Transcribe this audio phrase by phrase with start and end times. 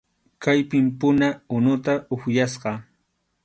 [0.45, 1.29] Kaypim puna
[1.59, 2.71] unuta upyasqa.